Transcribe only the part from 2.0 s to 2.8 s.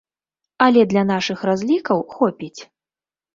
хопіць.